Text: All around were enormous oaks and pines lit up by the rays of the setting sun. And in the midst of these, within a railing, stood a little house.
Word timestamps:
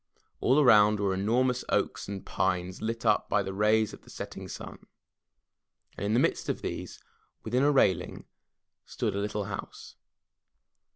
All 0.39 0.59
around 0.59 0.99
were 0.99 1.13
enormous 1.13 1.63
oaks 1.69 2.07
and 2.07 2.25
pines 2.25 2.81
lit 2.81 3.05
up 3.05 3.29
by 3.29 3.43
the 3.43 3.53
rays 3.53 3.93
of 3.93 4.01
the 4.01 4.09
setting 4.09 4.47
sun. 4.47 4.79
And 5.95 6.03
in 6.07 6.13
the 6.15 6.19
midst 6.19 6.49
of 6.49 6.63
these, 6.63 6.97
within 7.43 7.61
a 7.61 7.69
railing, 7.69 8.25
stood 8.83 9.13
a 9.13 9.19
little 9.19 9.43
house. 9.43 9.97